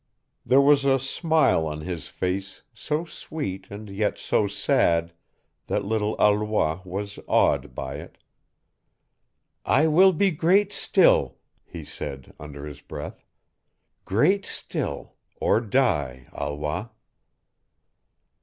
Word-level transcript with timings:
There 0.43 0.63
was 0.63 0.83
a 0.83 0.97
smile 0.97 1.67
on 1.67 1.81
his 1.81 2.07
face 2.07 2.63
so 2.73 3.05
sweet 3.05 3.67
and 3.69 3.87
yet 3.87 4.17
so 4.17 4.47
sad 4.47 5.13
that 5.67 5.85
little 5.85 6.15
Alois 6.17 6.81
was 6.83 7.19
awed 7.27 7.75
by 7.75 7.97
it. 7.97 8.17
"I 9.63 9.85
will 9.85 10.11
be 10.11 10.31
great 10.31 10.71
still," 10.73 11.37
he 11.63 11.83
said 11.83 12.33
under 12.39 12.65
his 12.65 12.81
breath 12.81 13.23
"great 14.03 14.43
still, 14.43 15.17
or 15.39 15.61
die, 15.61 16.25
Alois." 16.33 16.87